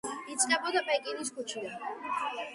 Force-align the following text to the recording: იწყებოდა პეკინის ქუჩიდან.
იწყებოდა 0.35 0.81
პეკინის 0.87 1.31
ქუჩიდან. 1.37 1.87